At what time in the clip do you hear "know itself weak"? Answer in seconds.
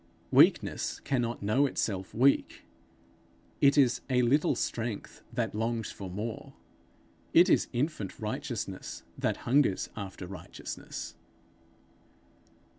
1.43-2.63